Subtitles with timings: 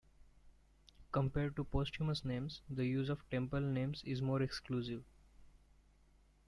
[1.11, 5.03] Compared to posthumous names, the use of temple names is more exclusive.